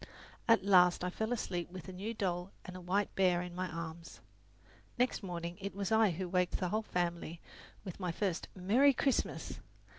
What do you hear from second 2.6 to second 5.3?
and a white bear in my arms. Next